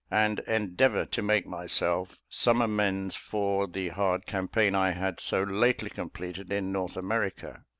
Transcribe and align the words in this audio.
and 0.09 0.39
endeavour 0.47 1.05
to 1.05 1.21
make 1.21 1.45
myself 1.45 2.17
some 2.27 2.59
amends 2.59 3.15
for 3.15 3.67
the 3.67 3.89
hard 3.89 4.25
campaign 4.25 4.73
I 4.73 4.93
had 4.93 5.19
so 5.19 5.43
lately 5.43 5.91
completed 5.91 6.51
in 6.51 6.71
North 6.71 6.97
America. 6.97 7.65